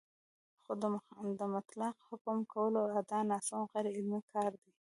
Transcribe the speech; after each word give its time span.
خو 0.63 0.71
د 1.39 1.41
مطلق 1.55 1.95
حکم 2.07 2.37
کولو 2.53 2.81
ادعا 2.99 3.21
ناسم 3.31 3.55
او 3.59 3.65
غیرعلمي 3.71 4.19
کار 4.33 4.51
دی 4.61 4.71